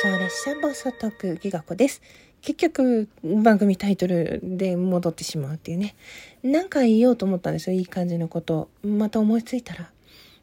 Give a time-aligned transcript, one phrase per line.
[0.00, 2.02] 送列車暴走トークギガ子です。
[2.40, 3.08] 結局、
[3.42, 5.96] 番組タイトルで戻ってしまうっていうね。
[6.44, 7.76] なんか言おうと思ったんですよ。
[7.76, 8.70] いい感じのこと。
[8.84, 9.90] また思いついたら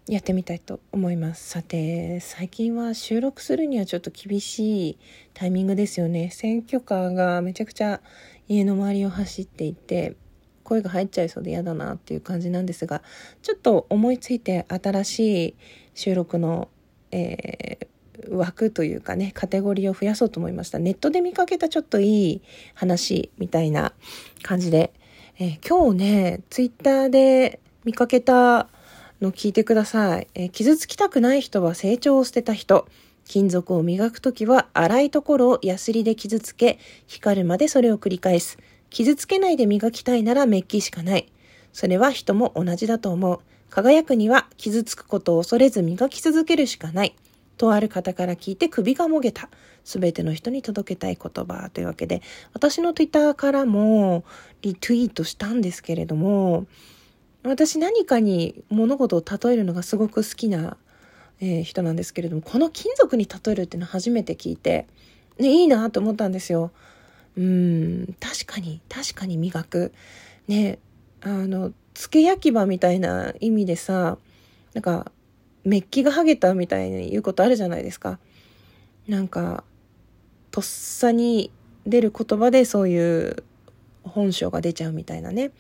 [0.10, 1.48] やってみたいと思います。
[1.52, 4.98] さて、最近は収録するにはちょっと厳しい
[5.34, 6.32] タイミングですよね。
[6.32, 8.02] 選挙カーがめちゃくちゃ
[8.50, 10.18] 家の周りを走っていて、
[10.66, 13.02] 声が入っちゃいそうで嫌だなっていう感じなんですが、
[13.42, 15.56] ちょっと思いついて新しい
[15.94, 16.68] 収録の、
[17.12, 17.95] えー
[18.30, 20.80] 枠というかね、カテゴリーを増やそうと思いました。
[20.80, 22.42] ネットで見かけたちょっといい
[22.74, 23.94] 話みたいな
[24.44, 24.94] 感じで、
[25.40, 28.68] えー今日ね、ツイッターで見かけた
[29.22, 30.28] の聞いてください。
[30.36, 32.88] えー傷つきたくない人は成長を捨てた人。
[33.28, 36.78] 金属を磨くときは粗いところをヤスリで傷つけ、
[37.08, 38.60] 光るまでそれを繰り返す。
[38.90, 41.28] 傷つけないで磨きたいならメッキしかない。
[41.74, 43.40] それは人も同じだと思う。
[43.70, 47.16] 輝くには傷つくことを恐れず磨き続けるしかない。
[47.58, 49.50] とある方から聞いて首がもげた。
[49.84, 52.22] すべての人に届けたい言葉というわけで、
[52.54, 54.26] 私の Twitter からも
[54.64, 56.66] リツイートしたんですけれども、
[57.44, 60.78] 私何かに物事を例えるのがすごく好きな、
[61.40, 64.88] えー人なんですけれども、この金属に例えるっていうのは初めて聞いて、
[65.38, 66.72] ね、いいなと思ったんですよ。
[67.38, 69.94] うん、確かに、確かに磨く。
[70.48, 70.80] ね、
[71.22, 74.18] あの、付け焼き場みたいな意味でさ、
[74.74, 75.12] なんか、
[75.66, 78.20] メッキが剥げたみたいに言うことあるじゃないですか。
[79.08, 79.64] なんか、
[80.52, 81.52] とっさに
[81.86, 83.44] 出る言葉でそういう
[84.04, 85.52] 本性が出ちゃうみたいなね。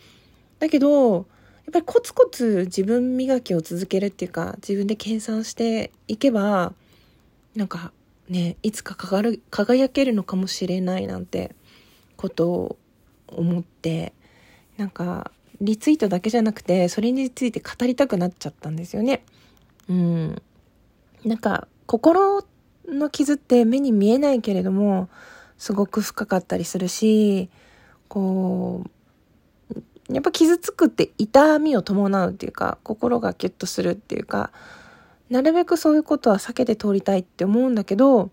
[0.59, 1.25] だけど、やっ
[1.73, 6.73] ぱりコツコツ自分磨きを続けるっていうか、自分で計算していけば、
[7.55, 7.91] なんか
[8.29, 11.55] ね、いつか輝る輝けるのかもしれないなんて
[12.15, 12.77] ことを
[13.27, 14.13] 思って、
[14.77, 15.31] なんか、
[15.61, 19.23] リツイートだけじゃなくて、それについて語りたくなっちゃったんですよね。
[19.89, 20.41] うん。
[21.23, 22.43] なんか、心
[22.87, 25.09] の傷って目に見えないけれども、
[25.57, 27.49] すごく深かったりするし、
[28.07, 34.51] こう、やっぱ傷つくって痛みを伴うっていうか、心がキュッとするっていうか、
[35.29, 38.29] なるべくそういうことは避けて通りたいって思うんだけど、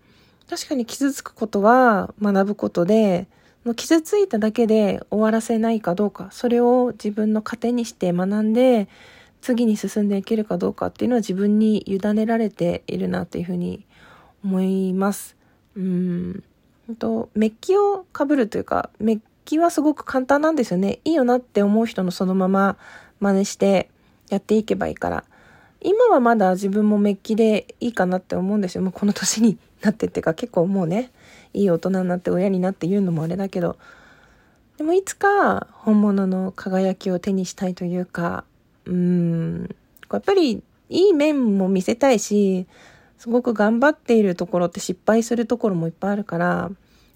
[0.51, 3.27] 確かに傷つくことは学ぶことで、
[3.65, 8.89] もう傷ついただけで終わらせないかどうか、それを自分の糧にして学んで、
[9.43, 13.85] 次に進んでいけるかどうかっていうのは自分に委ねられているなっていうふうに
[14.45, 15.37] 思います。
[15.77, 16.43] うん。
[16.87, 21.01] ほんと、メッキを被るというか、メッキはすごく簡単なんですよね。
[21.05, 22.77] いいよなって思う人のそのまま
[23.21, 23.91] 真似して
[24.31, 25.25] やっていけばいいから。
[25.81, 28.83] 今はまだ自分もメッキでいいかなって思うんですよ。
[28.83, 31.11] もうこの年になってっていうか結構もうね、
[31.53, 33.77] いい大人になって親になって言うのもあれだけど、
[34.77, 38.45] でもいつか本物の輝きを手にしたいというか、
[38.87, 39.69] うん、
[40.11, 42.67] やっぱりいい面も見せたいし、
[43.19, 46.71] すごく頑張っているところって失敗するところもいっぱいあるから、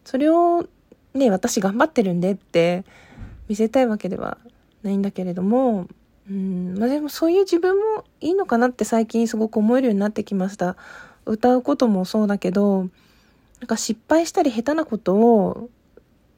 [0.04, 0.66] それを
[1.14, 2.84] ね、私頑張ってるんでって
[3.48, 4.38] 見せたいわけでは
[4.82, 5.88] ないんだけれども、
[6.30, 10.76] うん、まあでもそういう自分もいいのかなって最近すごく思えるようになってきました。
[11.24, 12.88] 歌うこともそうだけど、
[13.60, 15.70] なんか失敗したり下手なことを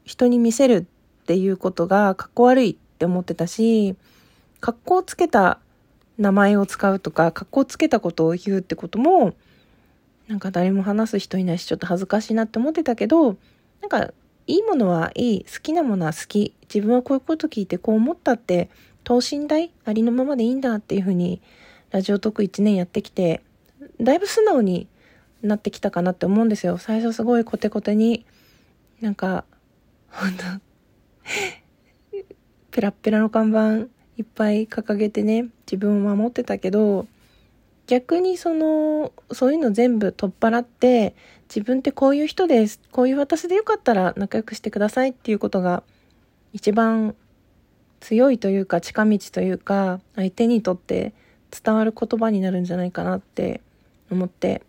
[0.05, 0.87] 人に見せる
[1.23, 3.97] っていうことがかっこ悪いって思ってたし、
[4.61, 5.61] 格好をつけた
[6.19, 9.35] 名前を使うとか、格好つけたことを言うってことも、
[10.27, 13.37] なんか誰も話す人いないし、ちょっと恥ずかしいなって思ってたけど、
[13.81, 14.13] なんか、
[14.47, 18.71] いいものはいい、好きなものは好き、自分はこういうこと聞いてこう思ったって、
[19.05, 21.41] 等身大ありのままでいいんだっていうふうに、
[21.91, 23.43] ラジオトーク1年やってきて、
[24.01, 24.89] だいぶ素直に
[25.43, 26.79] なってきたかなって思うんですよ。
[26.79, 28.27] 最初すごいコテコテに、
[29.01, 29.45] なんか、
[30.11, 30.45] ほんと、
[32.71, 37.07] ペラッペラの看板いっぱい掲げてね、自分を守ってたけど、
[37.87, 41.15] 逆にその、そういうの全部取っ払って、
[41.49, 42.81] 自分ってこういう人です。
[42.91, 45.85] こういう私でよかったら仲良くしてくださいっていうことが、
[46.53, 47.15] 一番
[48.01, 51.15] 強いというか近道というか、相手にとって
[51.51, 53.61] 伝わる言葉になるんじゃないかなって
[54.11, 54.63] 思って、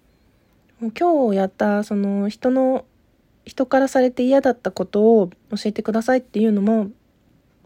[0.79, 2.85] もう今日やったその人の、
[3.45, 6.91] 人からされて嫌だったことを教えてくださいっていうのも、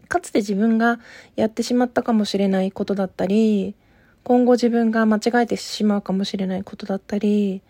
[0.08, 1.00] かつて自分が
[1.36, 3.74] やってしまったかもしれないことだったり、
[4.22, 7.62] 今後自分が間違えてしまうかもしれないことだったり、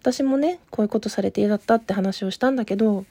[0.00, 3.04] 私もね、こういうことされて嫌だったって話をしたんだけど、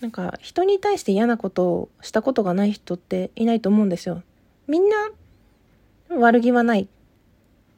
[0.00, 4.22] なんか人に対して嫌なことをしたことがない人っていないと思うんですよ。
[4.66, 4.96] みんな
[6.16, 6.88] 悪気はない。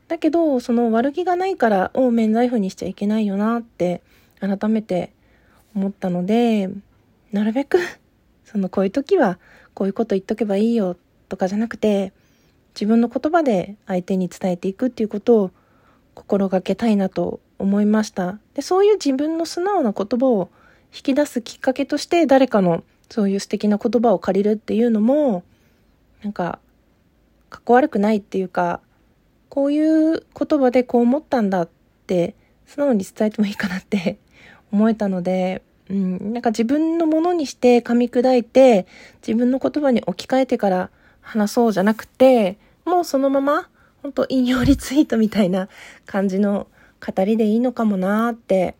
[0.06, 4.02] だけど、その悪気がないからを免罪符にしちゃいけないよなって
[4.40, 5.12] 改めて
[5.74, 6.68] 思ったので、
[7.32, 7.78] なるべく、
[8.44, 9.38] そのこういう時は
[9.80, 10.94] こういうこと言っとけばいいよ
[11.30, 12.12] とかじゃなくて、
[12.74, 15.50] 自分の言葉で相手に伝えていくっていうことを
[16.12, 18.38] 心がけたいなと思いました。
[18.52, 20.50] で、そういう自分の素直な言葉を
[20.94, 25.44] 引き出すきっかけとして誰かのそういう素敵な言葉を借りるっていうのも、
[26.22, 26.58] なんか、
[27.48, 28.82] かっこ悪くないっていうか、
[29.48, 31.68] こういう言葉でこう思ったんだっ
[32.06, 32.34] て
[32.66, 34.18] 素直に伝えてもいいかなって
[34.72, 38.86] 思えたので、うん、なんか自分のものにして噛み砕いて
[39.26, 40.90] 自分の言葉に置き換えてから
[41.20, 43.68] 話そうじゃなくて、もうそのまま
[44.02, 45.68] 本当引用リツイートみたいな
[46.06, 46.68] 感じの
[47.04, 48.76] 語りでいいのかもなーって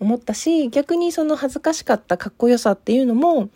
[0.00, 3.48] 思ったし、逆にその恥ずかしかったかっこよさっていうのも、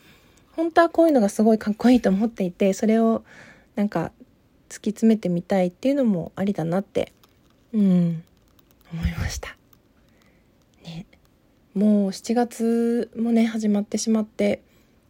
[0.53, 3.25] 本当はこういうのがすごいかっこいいと思っていて、それを
[3.75, 4.13] なんか
[4.69, 7.13] 突き詰めてみたいっていうのもありだなって、
[7.73, 8.23] うん、
[8.93, 9.57] 思いました。
[11.75, 14.63] もう7月もね、始まってしまって、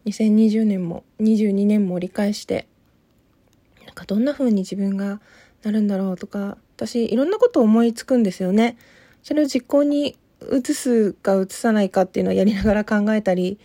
[0.07, 2.67] 2020年も22年も折り返して、
[3.85, 5.21] なんかどんな風に自分が
[5.61, 8.77] なるんだろうとか、私いろんなことを思いつくんですよね。
[9.21, 10.17] それを実行に
[10.51, 13.59] 移すか移さないかっていうのをやりながら考えたり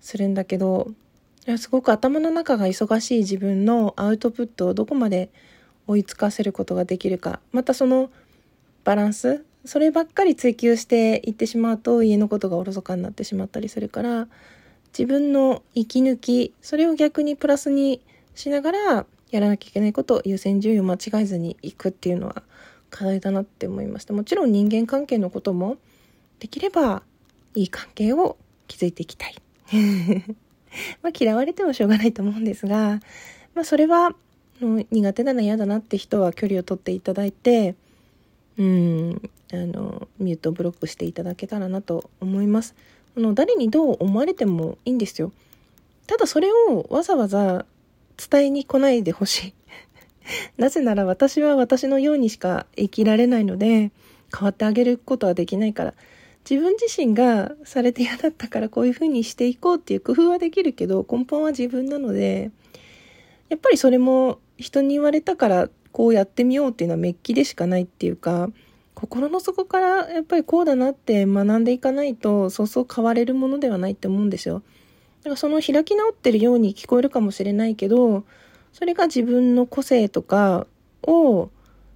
[0.00, 0.90] するんだけど、
[1.58, 5.30] すごく頭の中が忙しい自分のアウトプットをどこまで
[5.86, 7.40] 追いつかせることができるか。
[7.52, 8.10] またその
[8.84, 14.28] バランス、そればっかり追求していってしまうと家のことがおろそかになってしまったりするから、
[14.96, 18.00] 自分の息抜き、それを逆にプラスに
[18.34, 22.42] しながらやらなきゃいけないことを優先順位を間違えずにいくっていうのは
[22.90, 24.14] 課題だなって思いました。
[24.14, 25.78] もちろん人間関係のことも
[26.38, 27.02] できれば
[27.56, 28.36] いい関係を
[28.68, 29.34] 築いていきたい。
[31.02, 33.00] まあ嫌われてもしょうがないと思うんですが、
[33.54, 34.14] まあそれは
[34.60, 37.74] 苦手だな嫌だなって人は距離を取っていただいて、
[38.58, 42.74] うん、あの、ミュートブロックしていただけたらなと思います。
[43.16, 45.32] あの、誰にどう思われてもいいんですよ。
[46.06, 47.64] ただそれをわざわざ
[48.30, 49.54] 伝えに来ないでほしい。
[50.56, 53.90] なぜなら私は私のようにしか生きられないので、
[54.32, 55.94] 変わってあげることはできないから、
[56.48, 62.50] 自分自身がされて嫌だったからこういう風にしていこうっていう工夫はできるけど、根本は自分なので、
[63.48, 68.50] やっぱりそれも人に言われたからこうやってみようっていうのはメッキでしかないっていうか、
[68.94, 74.62] 心の底からやっぱりこうだなって学んでいかないと、そうそう変われるものではないって思うんですよ。
[75.22, 78.24] だからその開き直ってるように聞こえるかもしれないけど、
[78.72, 80.66] それが自分の個性とか
[81.04, 81.50] を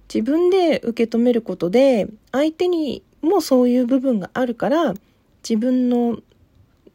[0.07, 4.93] 自分で受け止めることで、相手にもそういう部分があるから、
[5.43, 6.19] 自分の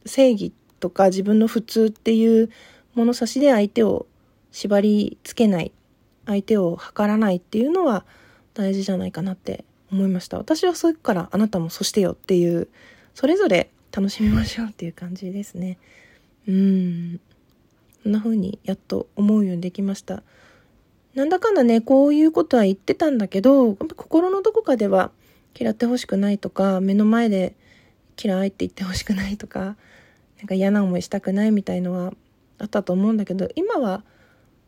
[0.07, 2.49] 正義とか自分の普通っていう
[2.95, 4.07] 物差しで相手を
[4.51, 5.71] 縛り付けない、
[6.25, 8.05] 相手を測らないっていうのは
[8.53, 10.37] 大事じゃないかなって思いました。
[10.37, 12.67] 私はそうからあなたもそしてよっていう、
[13.13, 15.77] それぞれ楽しみましょうっていう感じですね。
[16.47, 17.19] うん。
[18.03, 20.23] そんな風にやっと思うようにできました。
[21.15, 25.11] なんだかんだね、こういうことは言ってたんだけど、心のどこかでは
[25.57, 27.55] 嫌ってほしくないとか、目の前で
[28.21, 29.77] 嫌いって言ってほしくないとか、
[30.39, 32.13] なんか嫌な思いしたくないみたいのは
[32.57, 34.03] あったと思うんだけど、今は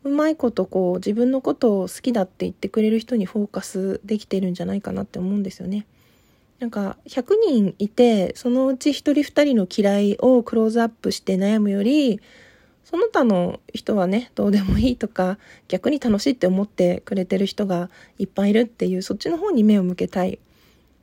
[0.04, 5.86] うまいことこう自分のことを好きだって言ってくれる人にフォーカスできてるんじゃないかなって思うんですよね。
[6.60, 12.20] なんか100人いてそのうち1人2人の嫌いをクローズアップして悩むより
[12.84, 20.40] その他の人はねどうでもいいとか逆に楽しいって思ってくれてる人がいっぱいいるっていうそっちの方に目を向けたい、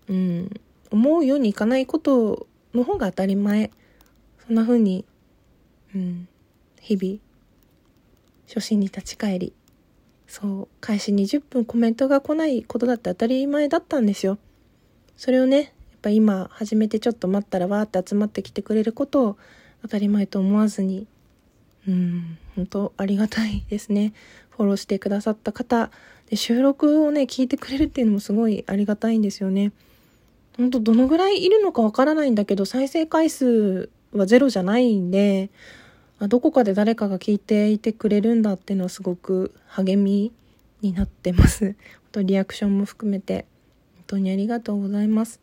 [0.10, 0.50] うん、
[0.92, 3.72] 思うようにいかないことの方が当たり前。
[4.46, 5.06] そんな風に、
[5.96, 6.28] うん、
[6.80, 7.20] 日々
[8.48, 9.54] 初心に立ち返り
[10.28, 14.38] そう開始20分コメントが来ないことだって当たり前だったんですよ
[15.18, 15.68] それをね、やっ
[16.02, 19.38] ぱ今始めてちょっと待ったらわーって集まってきてくれることを
[19.82, 21.08] 当たり前と思わずに、
[21.88, 24.14] うん、本当ありがたいですね。
[24.50, 25.92] フォローしてくださった方、
[26.30, 29.72] で収録をね、聞いてくれるっていうのもすごいありがたいんですよね。
[30.58, 35.50] 本当どのぐらいいるのかわからないんだけど、再生回数はゼロじゃないんで、
[36.19, 40.31] あどこかで誰かが聞いていてくれるんだっていうのはすごく励み
[40.81, 41.75] になってます。
[42.13, 43.45] 本当リアクションも含めて
[43.95, 45.41] 本当にありがとうございます。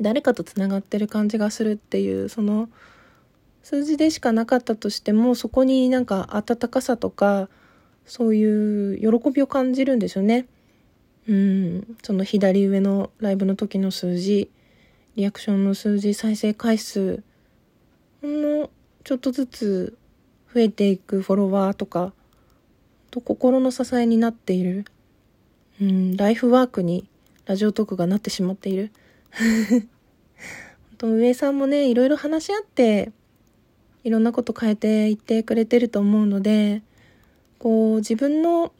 [0.00, 2.68] 誰かとつながってる感じがするっていう、その
[3.62, 7.48] 数字でしかなかったとしても、そこになんか温かさとか、
[8.06, 10.46] そういう喜びを感じるんですよね。
[11.28, 14.50] うん、その左上のライブの時の数字、
[15.16, 17.22] リアクションの数字、再生回数、
[18.22, 18.70] ほんの
[19.10, 19.98] ちょっとずつ
[20.54, 22.12] 増えていくフォロワーとか、
[23.10, 24.84] と心の支えになっている、
[25.82, 27.08] うん、ライフワークに
[27.44, 28.92] ラジオトークがなってしまっている。
[29.34, 29.88] 本
[30.96, 33.10] 当上さんもね、いろいろ話し合って、
[34.04, 36.80] いろんなこと変えていってくれてると思うので、
[37.58, 38.72] こう、自分の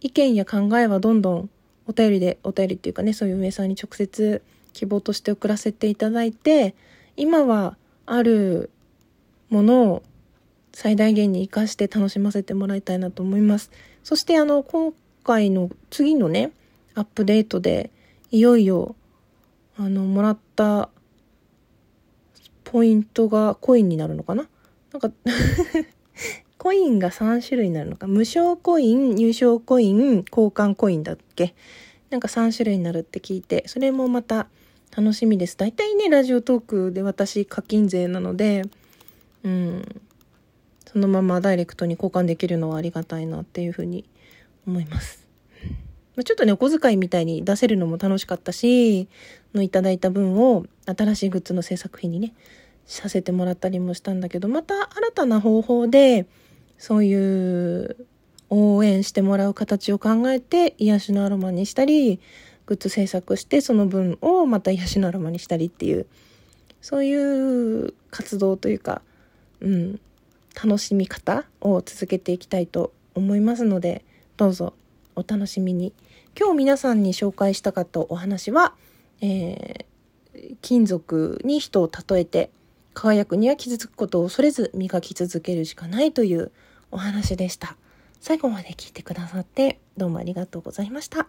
[0.00, 1.50] 意見や考えはどんどん
[1.86, 4.40] お便りで、お便りっていうかね、そういう上さんに直接
[4.72, 6.74] 希望として送らせていただいて、
[7.18, 8.70] 今はある
[9.52, 10.02] ものを
[10.72, 13.70] 最大限に活かして楽しませてもらいたいなと思います。
[14.02, 16.52] そしてあの、今回の次のね、
[16.94, 17.90] アップデートで、
[18.30, 18.96] いよいよ、
[19.76, 20.88] あの、もらった
[22.64, 24.48] ポイントがコインになるのかな？
[24.92, 25.10] なんか
[26.56, 28.06] コインが3種類になるのか？
[28.06, 31.54] 無償コイン、入賞コイン、交換コインだっけ？
[32.08, 34.46] なんか3種類になるって聞いて、それもまた
[34.96, 35.56] 楽しみです。
[35.58, 38.62] 大体ね、ラジオトークで私課金税なので、
[39.44, 40.02] うん、
[40.86, 44.04] そのままダイレクトに交換できるのはありがたいなっていうふうに
[44.66, 45.22] 思います。
[46.24, 49.08] ちょっとね、お小遣いみたいに出せるのも楽しかったし、
[49.54, 52.34] のいただいた分を新しいグッズの制作費にね、
[52.84, 56.26] させてもらったりもしたんだけど、また新たな方法で、
[56.76, 57.96] そういう
[58.50, 62.20] 応援してもらう形を考えて癒しのアロマにしたり、
[62.66, 66.06] グッズ制作してその分をまた癒しのアロマにしたりっていう、
[66.82, 69.00] そういう活動というか、
[69.62, 70.00] うん、
[70.62, 74.04] 楽しみ方を続けていきたいと思いますので、
[74.36, 74.74] どうぞ
[75.16, 75.92] お楽しみに。
[76.38, 78.74] 今日皆さんに紹介したかったお話は、
[79.20, 82.50] えー、金属に人を例えて、
[82.94, 86.50] 輝くには傷つくことを恐れず磨き続けるしかないという
[86.90, 87.76] お話でした。
[88.20, 91.26] 最後まで聞いてくださってどうもありがとうございました。